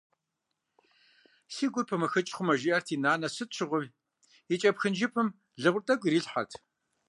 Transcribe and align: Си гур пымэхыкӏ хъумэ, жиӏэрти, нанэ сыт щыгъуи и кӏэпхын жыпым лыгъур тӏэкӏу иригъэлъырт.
Си 1.53 1.65
гур 1.71 1.85
пымэхыкӏ 1.89 2.31
хъумэ, 2.35 2.53
жиӏэрти, 2.61 2.95
нанэ 3.03 3.27
сыт 3.35 3.49
щыгъуи 3.55 3.87
и 4.53 4.55
кӏэпхын 4.61 4.93
жыпым 4.99 5.27
лыгъур 5.61 5.83
тӏэкӏу 5.85 6.07
иригъэлъырт. 6.07 6.51